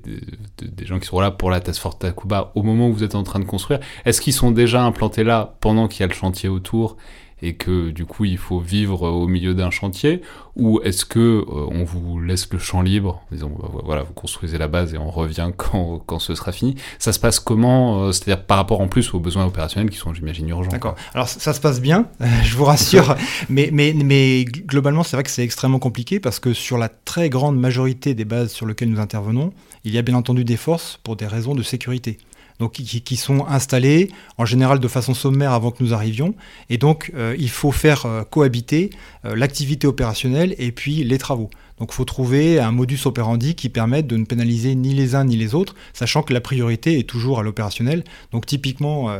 [0.63, 3.15] des, gens qui sont là pour la Task Force Takuba au moment où vous êtes
[3.15, 3.81] en train de construire.
[4.05, 6.97] Est-ce qu'ils sont déjà implantés là pendant qu'il y a le chantier autour?
[7.43, 10.23] Et que du coup il faut vivre au milieu d'un chantier
[10.57, 14.59] ou est-ce que euh, on vous laisse le champ libre disons bah, voilà vous construisez
[14.59, 16.77] la base et on revient quand, quand ce sera fini.
[16.99, 20.13] Ça se passe comment euh, c'est-à-dire par rapport en plus aux besoins opérationnels qui sont
[20.15, 20.97] j'imagine urgents d'accord.
[21.15, 22.07] alors ça se passe bien
[22.45, 23.17] je vous rassure
[23.49, 27.31] mais, mais, mais globalement c'est vrai que c'est extrêmement compliqué parce que sur la très
[27.31, 29.53] grande majorité des bases sur lesquelles nous intervenons
[29.85, 32.19] il y a bien entendu des forces pour des raisons de sécurité
[32.61, 36.35] donc qui, sont installés en général de façon sommaire avant que nous arrivions.
[36.69, 38.91] Et donc euh, il faut faire euh, cohabiter
[39.25, 41.49] euh, l'activité opérationnelle et puis les travaux.
[41.79, 45.25] Donc il faut trouver un modus operandi qui permette de ne pénaliser ni les uns
[45.25, 48.05] ni les autres, sachant que la priorité est toujours à l'opérationnel.
[48.33, 49.11] Donc typiquement,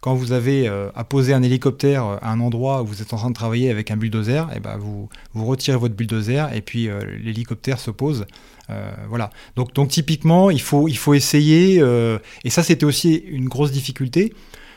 [0.00, 3.28] quand vous avez à poser un hélicoptère à un endroit où vous êtes en train
[3.28, 6.88] de travailler avec un bulldozer, et eh ben vous, retirez votre bulldozer et puis
[7.22, 8.26] l'hélicoptère se pose.
[8.70, 9.30] Euh, voilà.
[9.56, 14.32] Donc, typiquement, il faut, essayer, euh, et ça c'était aussi une grosse difficulté,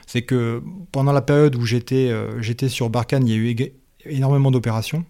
[0.08, 3.72] c'est que pendant la période où j'étais euh, j'étais sur Barkhane, il y a eu
[4.06, 5.06] énormément d'opérations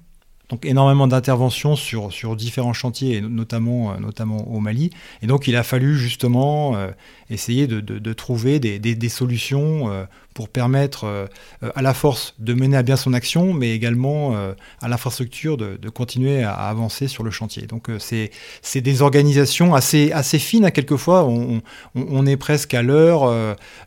[0.49, 4.89] donc énormément d'interventions sur, sur différents chantiers, notamment, euh, notamment au Mali.
[5.21, 6.91] Et donc il a fallu justement euh,
[7.29, 10.03] essayer de, de, trouver des, des, solutions euh,
[10.33, 11.29] pour permettre
[11.75, 14.35] à la force de mener à bien son action, mais également
[14.81, 17.67] à l'infrastructure de, de, continuer à, avancer sur le chantier.
[17.67, 21.25] Donc c'est des organisations assez, assez fines à quelquefois.
[21.25, 21.61] On,
[21.93, 23.25] on, est presque à l'heure,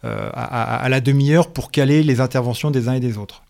[0.04, 3.42] à, à, la demi-heure pour caler les interventions des uns et des autres.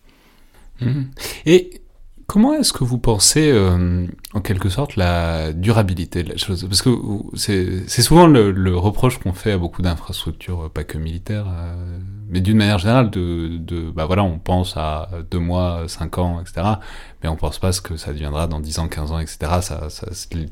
[0.81, 1.03] Mmh.
[1.45, 1.83] Et
[2.27, 6.65] Comment est-ce que vous pensez, euh, en quelque sorte, la durabilité de la chose?
[6.65, 6.91] Parce que
[7.37, 12.57] c'est souvent le, reproche qu'on fait à beaucoup d'infrastructures, pas que militaires, euh, mais d'une
[12.57, 16.67] manière générale, de, bah voilà, on pense à deux mois, cinq ans, etc.
[17.23, 19.39] Mais on pense pas ce que ça deviendra dans 10 ans, 15 ans, etc.
[19.61, 19.89] Ça,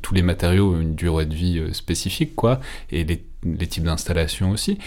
[0.01, 2.61] tous les matériaux ont une durée de vie euh, spécifique, quoi,
[2.91, 4.79] et les types d'installations aussi.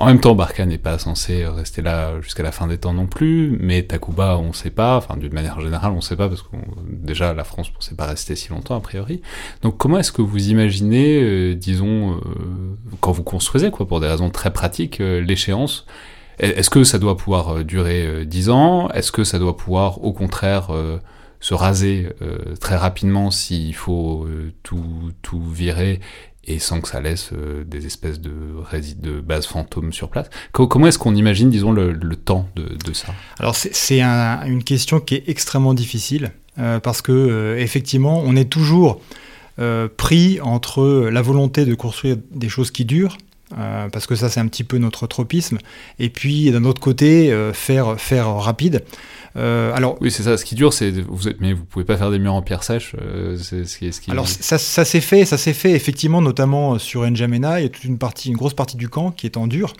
[0.00, 3.06] En même temps, Barca n'est pas censé rester là jusqu'à la fin des temps non
[3.06, 6.48] plus, mais Takuba, on sait pas, enfin d'une manière générale, on sait pas, parce que
[6.88, 9.20] déjà la France ne pensait pas rester si longtemps a priori.
[9.60, 12.18] Donc comment est-ce que vous imaginez, euh, disons, euh,
[13.02, 15.84] quand vous construisez, quoi, pour des raisons très pratiques, euh, l'échéance
[16.38, 18.88] Est-ce que ça doit pouvoir durer 10 ans?
[18.92, 20.70] Est-ce que ça doit pouvoir, au contraire,
[21.40, 22.08] se raser
[22.62, 24.26] très rapidement s'il faut
[24.62, 26.00] tout, tout virer
[26.50, 28.32] et sans que ça laisse euh, des espèces de,
[29.00, 30.28] de bases fantômes sur place.
[30.52, 33.08] comment est-ce qu'on imagine, disons, le, temps de, ça?
[33.38, 38.50] Alors c'est une question qui est extrêmement difficile euh, parce que euh, effectivement, on est
[38.50, 39.00] toujours
[39.98, 43.18] pris entre la volonté de construire des choses qui durent
[43.50, 45.58] parce que ça c'est un petit peu notre tropisme.
[45.98, 48.84] Et puis d'un autre côté, faire, faire rapide.
[49.34, 50.36] alors, oui, c'est ça.
[50.36, 52.62] Ce qui dure, c'est vous êtes, mais vous pouvez pas faire des murs en pierre
[52.62, 52.94] sèche.
[53.36, 54.10] c'est ce qui, ce qui...
[54.10, 57.60] Alors ça, ça s'est fait, ça s'est fait effectivement, notamment sur N'Djamena.
[57.60, 59.74] Il y a toute une partie, une grosse partie du camp qui est en dur.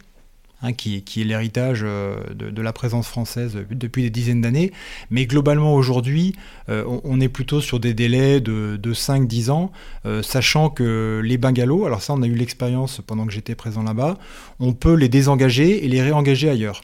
[0.62, 4.72] Hein, qui, est l'héritage euh, de, la présence française depuis des dizaines d'années.
[5.08, 6.34] Mais globalement, aujourd'hui,
[6.68, 9.72] euh, on, est plutôt sur des délais de, 5-10 ans,
[10.04, 13.82] euh, sachant que les bungalows, alors ça, on a eu l'expérience pendant que j'étais présent
[13.82, 14.18] là-bas,
[14.58, 16.82] on peut les désengager et les réengager ailleurs.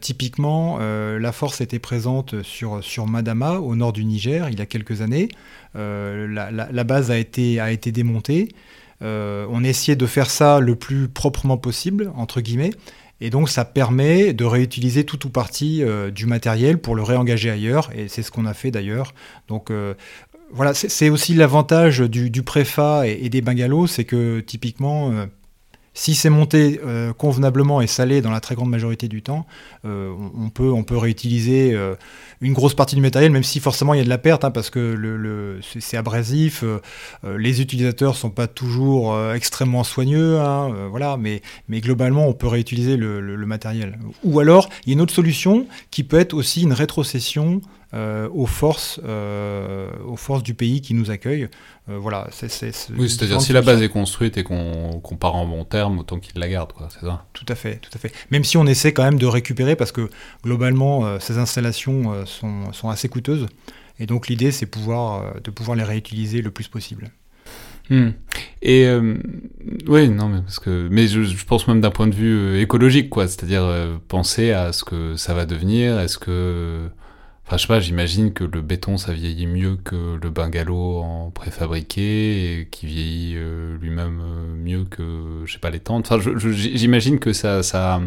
[0.00, 5.00] typiquement, la force était présente sur, Madama, au nord du Niger, il y a quelques
[5.00, 5.28] années.
[5.74, 8.48] La, base a été démontée.
[9.02, 12.72] Euh, on essayait de faire ça le plus proprement possible, entre guillemets.
[13.22, 17.50] Et donc ça permet de réutiliser tout ou partie euh, du matériel pour le réengager
[17.50, 19.12] ailleurs, et c'est ce qu'on a fait d'ailleurs.
[19.48, 19.94] Donc euh,
[20.52, 25.12] voilà, c'est aussi l'avantage du, du, préfa et, des bungalows, c'est que typiquement,
[26.00, 26.80] si c'est monté
[27.18, 29.44] convenablement et salé dans la très grande majorité du temps,
[29.84, 31.76] on, peut, on peut réutiliser
[32.40, 34.50] une grosse partie du matériel, même si forcément il y a de la perte, hein,
[34.50, 36.80] parce que c'est abrasif, euh,
[37.24, 42.32] euh, les utilisateurs sont pas toujours euh, extrêmement soigneux, hein, voilà, mais, mais globalement on
[42.32, 43.98] peut réutiliser le, matériel.
[44.22, 47.60] Ou alors il y a une autre solution qui peut être aussi une rétrocession
[47.92, 51.48] aux forces, aux forces du pays qui nous accueille.
[51.88, 52.48] voilà, c'est,
[52.96, 56.38] oui, c'est-à-dire si la base est construite et qu'on, part en bon terme, autant qu'il
[56.40, 57.26] la garde, quoi, c'est ça?
[57.32, 58.12] Tout à fait, tout à fait.
[58.30, 60.08] Même si on essaie quand même de récupérer, parce que
[60.44, 63.46] globalement ces installations sont, assez coûteuses.
[64.00, 67.10] Et donc l'idée, c'est pouvoir, euh, de pouvoir les réutiliser le plus possible.
[67.90, 68.10] Hmm.
[68.62, 69.16] Et euh,
[69.86, 73.10] oui, non, mais parce que, mais je, pense même d'un point de vue euh, écologique,
[73.10, 73.28] quoi.
[73.28, 73.68] C'est-à-dire
[74.08, 76.00] penser à ce que ça va devenir.
[76.00, 76.88] Est-ce que,
[77.56, 82.60] je sais pas, j'imagine que le béton ça vieillit mieux que le bungalow en préfabriqué
[82.60, 83.36] et qui vieillit
[83.80, 84.22] lui-même
[84.56, 86.10] mieux que, je sais pas, les tentes.
[86.10, 86.20] Enfin,
[86.52, 88.00] j'imagine que ça, ça,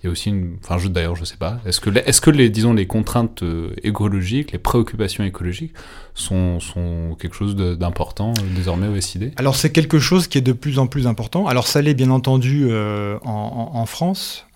[0.00, 0.58] il y a aussi une.
[0.62, 1.60] Enfin, d'ailleurs, je sais pas.
[1.66, 5.72] Est-ce que, est-ce que les, disons, les contraintes euh, écologiques, les préoccupations écologiques
[6.14, 10.42] sont, sont quelque chose d'important euh, désormais au SID Alors, c'est quelque chose qui est
[10.42, 11.48] de plus en plus important.
[11.48, 14.46] Alors, ça l'est bien entendu euh, en, France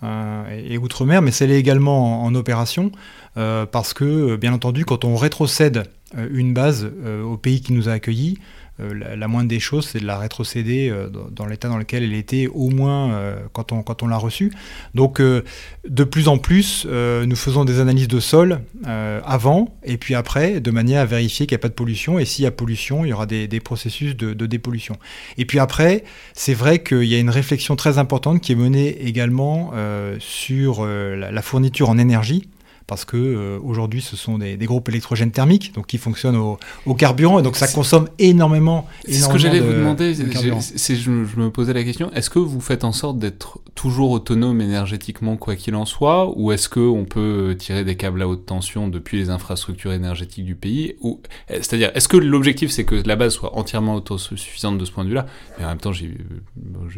[0.49, 2.91] et, outre-mer, mais ça l'est également en, opération.
[3.35, 5.83] parce que, bien entendu, quand on rétrocède
[6.31, 6.89] une base
[7.25, 8.37] au pays qui nous a accueillis,
[8.79, 12.13] euh, la, moindre des choses, c'est de la rétrocéder euh, dans, l'état dans lequel elle
[12.13, 14.51] était, au moins euh, quand on, quand on l'a reçue.
[14.95, 20.59] Donc, de plus en plus, nous faisons des analyses de sol avant et puis après,
[20.59, 22.19] de manière à vérifier qu'il n'y a pas de pollution.
[22.19, 24.97] Et s'il y a pollution, il y aura des, processus de, dépollution.
[25.37, 29.05] Et puis après, c'est vrai qu'il y a une réflexion très importante qui est menée
[29.05, 29.73] également
[30.19, 32.47] sur la fourniture en énergie
[32.87, 36.57] parce que euh, aujourd'hui ce sont des, groupes électrogènes thermiques donc qui fonctionnent au,
[36.95, 38.87] carburant et donc ça consomme énormément.
[39.05, 40.13] C'est ce que j'allais vous demander.
[40.59, 44.61] C'est je, me posais la question est-ce que vous faites en sorte d'être toujours autonome
[44.61, 48.45] énergétiquement quoi qu'il en soit, ou est-ce que on peut tirer des câbles à haute
[48.45, 53.15] tension depuis les infrastructures énergétiques du pays ou c'est-à-dire est-ce que l'objectif c'est que la
[53.15, 55.25] base soit entièrement autosuffisante de ce point de vue-là?
[55.57, 56.09] Mais en même temps, j'y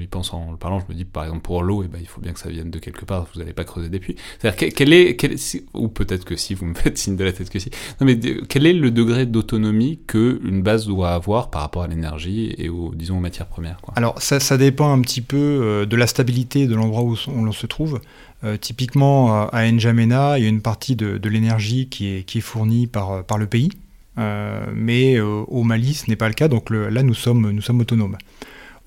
[0.10, 2.08] pense en le parlant, je me dis par exemple pour l'eau, et eh ben, il
[2.08, 3.28] faut bien que ça vienne de quelque part.
[3.34, 4.16] Vous n'allez pas creuser des puits.
[4.40, 7.32] C'est-à-dire quel est, quel est ou peut-être que si, vous me faites signe de la
[7.32, 7.70] tête que si.
[8.00, 11.88] Non, mais quel est le degré d'autonomie que une base doit avoir par rapport à
[11.88, 13.78] l'énergie et aux, disons, aux matières premières.
[13.96, 17.68] Alors, ça, dépend un petit peu euh, de la stabilité de l'endroit où on, se
[17.68, 18.02] trouve.
[18.44, 23.38] Euh, typiquement, à N'Djamena, il y a une partie de, l'énergie qui est, fournie par,
[23.38, 23.70] le pays.
[24.18, 28.18] Euh, mais au Mali, ce n'est pas le cas, donc là, nous sommes autonomes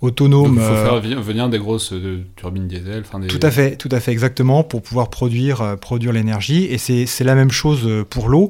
[0.00, 0.54] autonome.
[0.54, 3.02] il faut faire venir des grosses euh, turbines diesel.
[3.28, 6.64] Tout à fait, tout à fait, exactement, pour pouvoir produire, euh, produire l'énergie.
[6.64, 8.48] Et c'est la même chose euh, pour l'eau.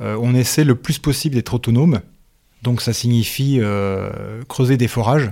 [0.00, 2.00] on essaie le plus possible d'être autonome.
[2.62, 3.60] Donc ça signifie
[4.48, 5.30] creuser des forages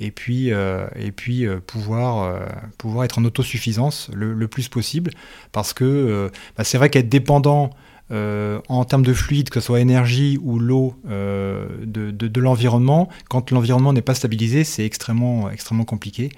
[0.00, 2.38] et puis, et puis pouvoir,
[2.78, 5.10] pouvoir être en autosuffisance le, plus possible.
[5.52, 7.70] Parce que bah, c'est vrai qu'être dépendant
[8.10, 13.50] euh, en termes de fluide, que ce soit énergie ou l'eau euh, de, l'environnement, quand
[13.50, 16.30] l'environnement n'est pas stabilisé, c'est extrêmement, extrêmement compliqué.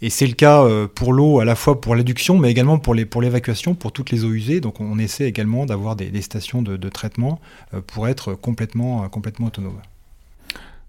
[0.00, 2.94] Et c'est le cas euh, pour l'eau, à la fois pour l'adduction, mais également pour
[2.94, 4.60] l'évacuation, pour, pour toutes les eaux usées.
[4.60, 7.40] Donc on essaie également d'avoir des, stations de, traitement
[7.88, 9.80] pour être complètement, complètement autonome.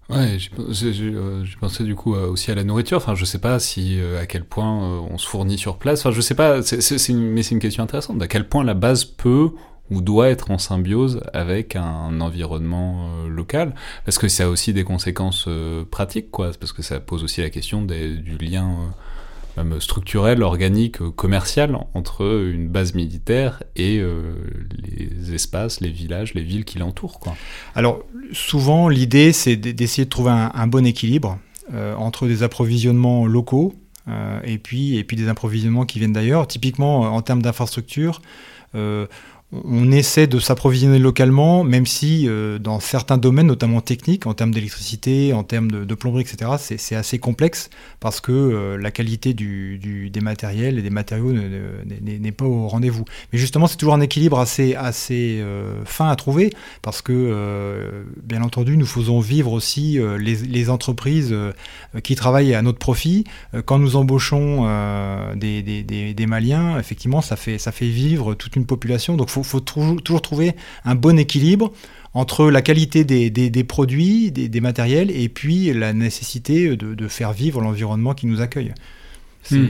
[0.08, 2.98] Ouais, j'ai pensé du coup aussi à la nourriture.
[2.98, 6.00] Enfin, je sais pas si à quel point on se fournit sur place.
[6.00, 6.58] Enfin, je sais pas.
[6.58, 8.22] mais c'est une question intéressante.
[8.22, 9.50] À quel point la base peut
[9.90, 13.74] ou doit être en symbiose avec un environnement euh, local,
[14.04, 17.40] parce que ça a aussi des conséquences euh, pratiques, quoi, parce que ça pose aussi
[17.40, 24.00] la question du lien euh, même structurel, organique, commercial entre une base militaire et
[24.78, 27.18] les espaces, les villages, les villes qui l'entourent.
[27.18, 27.34] Quoi.
[27.74, 31.36] Alors souvent l'idée c'est d'essayer de trouver un, bon équilibre
[31.98, 33.74] entre des approvisionnements locaux,
[34.44, 36.46] et, puis, et puis des approvisionnements qui viennent d'ailleurs.
[36.46, 38.22] Typiquement, en termes d'infrastructure,
[39.52, 44.52] on essaie de s'approvisionner localement, même si euh, dans certains domaines, notamment techniques, en termes
[44.52, 50.20] d'électricité, en termes de, plomberie, etc., c'est assez complexe parce que euh, la qualité des
[50.20, 53.04] matériels et des matériaux n'est pas au rendez-vous.
[53.32, 58.76] Mais justement, c'est toujours un équilibre assez, euh, fin à trouver parce que, bien entendu,
[58.76, 61.34] nous faisons vivre aussi les, entreprises
[62.04, 63.24] qui travaillent à notre profit.
[63.64, 64.66] quand nous embauchons
[65.34, 69.16] des, Maliens, effectivement, ça fait, ça fait vivre toute une population.
[69.16, 71.72] Donc, il faut, toujours, trouver un bon équilibre
[72.14, 78.14] entre la qualité des, produits, des, matériels, et puis la nécessité de, faire vivre l'environnement
[78.14, 78.72] qui nous accueille.
[79.50, 79.66] Hmm.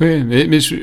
[0.00, 0.76] Oui, mais, je,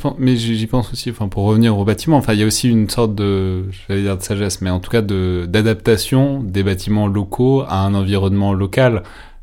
[0.00, 1.10] pense, mais j'y pense aussi.
[1.10, 4.16] Enfin, pour revenir au bâtiment, enfin, il y a aussi une sorte de, j'allais dire
[4.16, 9.02] de sagesse, mais en tout cas d'adaptation des bâtiments locaux à un environnement local.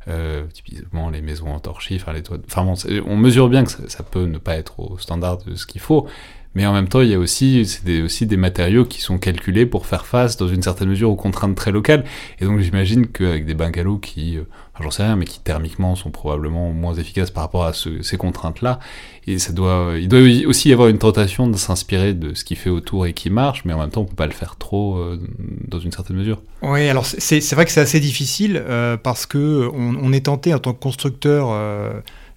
[0.09, 2.37] Euh, typiquement les maisons en torchis, enfin les toits.
[2.45, 2.75] Enfin bon,
[3.07, 6.07] on mesure bien que ça, peut ne pas être au standard de ce qu'il faut,
[6.55, 9.65] mais en même temps, il y a aussi, des, aussi des matériaux qui sont calculés
[9.65, 12.03] pour faire face, dans une certaine mesure, aux contraintes très locales.
[12.39, 14.43] Et donc, j'imagine qu'avec des bungalows qui, euh,
[14.81, 18.79] j'en sais rien, mais qui thermiquement sont probablement moins efficaces par rapport à ces contraintes-là,
[19.27, 22.55] et ça doit, il doit aussi y avoir une tentation de s'inspirer de ce qui
[22.55, 24.97] fait autour et qui marche, mais en même temps, on peut pas le faire trop
[24.97, 25.19] euh,
[25.67, 26.41] dans une certaine mesure.
[26.63, 30.59] Oui, alors c'est vrai que c'est assez difficile euh, parce que on, est tenté en
[30.59, 31.51] tant que constructeur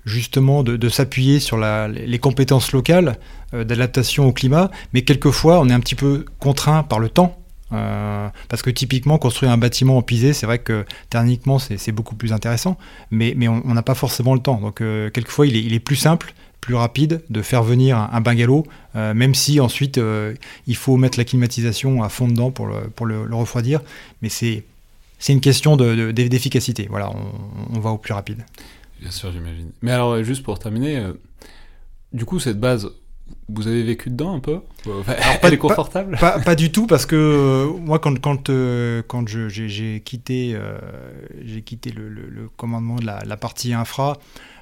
[0.05, 3.17] justement de, s'appuyer sur les compétences locales
[3.55, 7.37] euh, d'adaptation au climat, mais quelquefois on est un petit peu contraint par le temps.
[7.73, 12.17] Euh, parce que typiquement, construire un bâtiment en pisé, c'est vrai que thermiquement, c'est beaucoup
[12.17, 12.77] plus intéressant,
[13.13, 14.61] mais, on n'a pas forcément le temps.
[14.61, 19.37] Donc, euh, quelquefois, il est, plus simple, plus rapide de faire venir un, bungalow, même
[19.37, 20.01] si ensuite
[20.67, 23.83] il faut mettre la climatisation à fond dedans pour le, refroidir.
[24.21, 24.65] Mais c'est
[25.29, 26.83] une question d'efficacité.
[26.85, 27.13] De, voilà,
[27.73, 28.45] on va au plus rapide.
[29.01, 29.73] Bien sûr, j'imagine.
[29.83, 31.13] Mais alors, juste pour terminer, euh,
[32.13, 32.91] du coup, cette base,
[33.49, 37.17] vous avez vécu dedans un peu Alors, pas, confortable pas, pas, du tout, parce que
[37.17, 40.57] euh, moi, quand, quand, euh, quand j'ai quitté,
[41.43, 44.19] j'ai quitté le, le, commandement de la, la partie infra,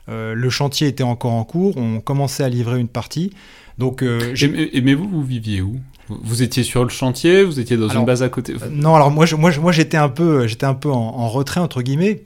[0.07, 3.33] le chantier était encore en cours, on commençait à livrer une partie.
[3.77, 5.81] Donc, et, mais vous, vous viviez où?
[6.09, 8.55] Vous étiez sur le chantier, vous étiez dans une base à côté?
[8.70, 11.83] non, alors moi, moi, moi j'étais un peu, j'étais un peu en, en, retrait entre
[11.83, 12.22] guillemets,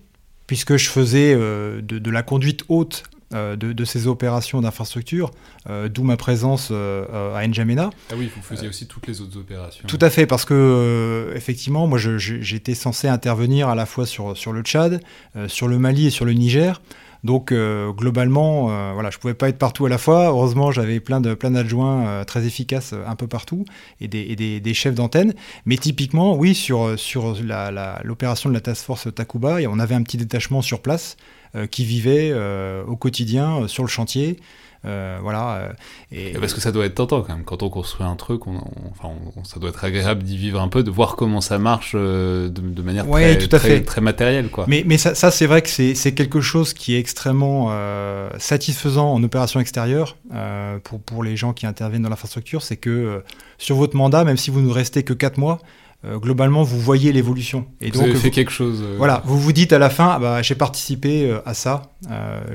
[0.47, 5.31] puisque je faisais euh, de, la conduite haute euh, de, ces opérations d'infrastructure,
[5.69, 7.91] euh, d'où ma présence à N'Djamena.
[8.11, 9.85] Ah oui, vous faisiez aussi toutes les autres opérations.
[9.87, 14.53] Tout à fait, parce que effectivement, moi j'étais censé intervenir à la fois sur, sur
[14.53, 15.01] le Tchad,
[15.49, 16.81] sur le Mali et sur le Niger.
[17.25, 20.27] Donc euh, globalement, euh, voilà, je pouvais pas être partout à la fois.
[20.27, 23.65] Heureusement, j'avais plein de plein d'adjoints euh, très efficaces un peu partout
[24.01, 25.35] et des, chefs d'antenne.
[25.65, 27.37] Mais typiquement, oui, sur sur
[28.03, 31.17] l'opération de la task force Takuba, on avait un petit détachement sur place
[31.71, 32.33] qui vivait
[32.87, 34.39] au quotidien sur le chantier.
[34.85, 35.55] Euh, voilà.
[35.55, 35.73] Euh,
[36.11, 37.45] et, Parce que ça doit être tentant quand même.
[37.45, 39.11] Quand on construit un truc, on, enfin,
[39.45, 42.83] ça doit être agréable d'y vivre un peu, de voir comment ça marche euh, de,
[42.83, 43.81] manière très, tout à très, fait.
[43.83, 44.49] très, matérielle.
[44.49, 44.65] Quoi.
[44.69, 47.73] Mais, mais ça, ça c'est vrai que c'est quelque chose qui est extrêmement
[48.39, 50.17] satisfaisant en opération extérieure
[50.85, 52.63] pour, pour les gens qui interviennent dans l'infrastructure.
[52.63, 53.23] C'est que
[53.59, 55.61] sur votre mandat, même si vous ne restez que 4 mois,
[56.05, 57.65] euh, globalement, vous voyez l'évolution.
[57.81, 58.83] Et vous donc, avez fait quelque chose.
[58.83, 61.93] Euh, voilà, vous vous dites à la fin, ah bah, j'ai participé euh, à ça,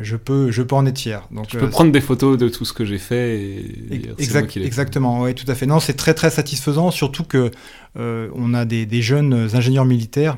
[0.02, 1.26] je, peux, je peux en être fier.
[1.32, 3.40] Donc, je peux prendre des photos de tout ce que j'ai fait.
[3.40, 5.66] Et exact, exactement, oui, tout à fait.
[5.66, 7.52] Non, c'est très très satisfaisant, surtout que
[7.96, 10.38] on a des, des, jeunes ingénieurs militaires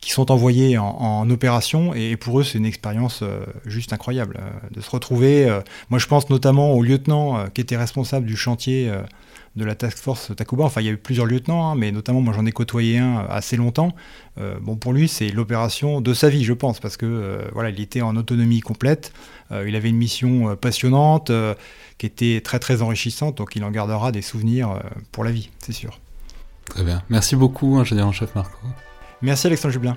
[0.00, 3.22] qui sont envoyés en, opération et pour eux c'est une expérience
[3.66, 4.40] juste incroyable
[4.72, 5.46] de se retrouver.
[5.90, 8.90] moi je pense notamment au lieutenant qui était responsable du chantier
[9.58, 10.64] de la task force Takuba.
[10.64, 13.26] Enfin, il y a eu plusieurs lieutenants, hein, mais notamment moi j'en ai côtoyé un
[13.28, 13.94] assez longtemps.
[14.38, 17.70] Euh, bon, pour lui, c'est l'opération de sa vie, je pense, parce que euh, voilà,
[17.70, 19.12] il était en autonomie complète.
[19.50, 21.30] Euh, il avait une mission passionnante,
[21.98, 24.80] qui était très très enrichissante, donc il en gardera des souvenirs
[25.12, 25.98] pour la vie, c'est sûr.
[26.66, 27.02] Très bien.
[27.08, 28.58] Merci beaucoup, ingénieur en chef Marco.
[29.20, 29.96] Merci Alexandre Jublin.